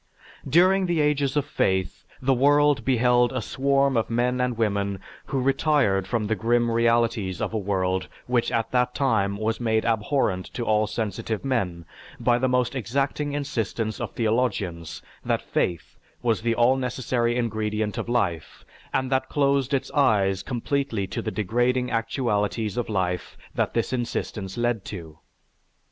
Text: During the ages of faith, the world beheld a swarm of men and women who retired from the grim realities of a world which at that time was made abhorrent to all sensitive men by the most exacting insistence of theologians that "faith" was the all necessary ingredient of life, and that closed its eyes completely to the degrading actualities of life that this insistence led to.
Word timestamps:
During 0.49 0.87
the 0.87 0.99
ages 0.99 1.37
of 1.37 1.45
faith, 1.45 2.05
the 2.19 2.33
world 2.33 2.83
beheld 2.83 3.31
a 3.31 3.39
swarm 3.39 3.95
of 3.95 4.09
men 4.09 4.41
and 4.41 4.57
women 4.57 4.99
who 5.27 5.39
retired 5.39 6.07
from 6.07 6.25
the 6.25 6.33
grim 6.33 6.71
realities 6.71 7.39
of 7.39 7.53
a 7.53 7.57
world 7.59 8.07
which 8.25 8.51
at 8.51 8.71
that 8.71 8.95
time 8.95 9.37
was 9.37 9.59
made 9.59 9.85
abhorrent 9.85 10.47
to 10.55 10.63
all 10.65 10.87
sensitive 10.87 11.45
men 11.45 11.85
by 12.19 12.39
the 12.39 12.49
most 12.49 12.73
exacting 12.73 13.33
insistence 13.33 14.01
of 14.01 14.13
theologians 14.13 15.03
that 15.23 15.39
"faith" 15.43 15.99
was 16.23 16.41
the 16.41 16.55
all 16.55 16.77
necessary 16.77 17.35
ingredient 17.35 17.99
of 17.99 18.09
life, 18.09 18.65
and 18.91 19.11
that 19.11 19.29
closed 19.29 19.71
its 19.71 19.91
eyes 19.91 20.41
completely 20.41 21.05
to 21.05 21.21
the 21.21 21.29
degrading 21.29 21.91
actualities 21.91 22.75
of 22.75 22.89
life 22.89 23.37
that 23.53 23.75
this 23.75 23.93
insistence 23.93 24.57
led 24.57 24.83
to. 24.83 25.19